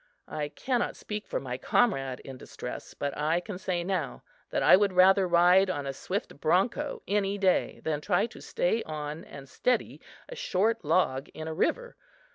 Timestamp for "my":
1.39-1.59